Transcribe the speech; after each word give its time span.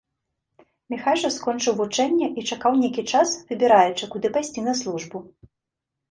Міхась 0.91 1.17
жа 1.23 1.29
скончыў 1.35 1.73
вучэнне 1.81 2.27
і 2.41 2.43
чакаў 2.55 2.79
нейкі 2.83 3.03
час, 3.11 3.33
выбіраючы, 3.51 4.09
куды 4.15 4.27
пайсці 4.39 4.63
на 4.69 4.73
службу. 4.81 5.17